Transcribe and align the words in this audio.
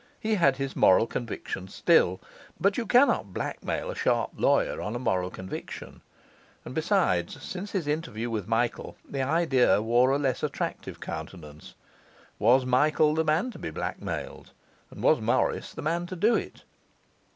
He 0.19 0.33
had 0.33 0.57
his 0.57 0.75
moral 0.75 1.05
conviction 1.05 1.67
still; 1.67 2.19
but 2.59 2.75
you 2.75 2.87
cannot 2.87 3.35
blackmail 3.35 3.91
a 3.91 3.95
sharp 3.95 4.31
lawyer 4.35 4.81
on 4.81 4.95
a 4.95 4.97
moral 4.97 5.29
conviction. 5.29 6.01
And 6.65 6.73
besides, 6.73 7.39
since 7.43 7.73
his 7.73 7.85
interview 7.85 8.27
with 8.31 8.47
Michael, 8.47 8.97
the 9.07 9.21
idea 9.21 9.79
wore 9.79 10.09
a 10.09 10.17
less 10.17 10.41
attractive 10.41 10.99
countenance. 10.99 11.75
Was 12.39 12.65
Michael 12.65 13.13
the 13.13 13.23
man 13.23 13.51
to 13.51 13.59
be 13.59 13.69
blackmailed? 13.69 14.53
and 14.89 15.03
was 15.03 15.21
Morris 15.21 15.71
the 15.71 15.83
man 15.83 16.07
to 16.07 16.15
do 16.15 16.33
it? 16.33 16.63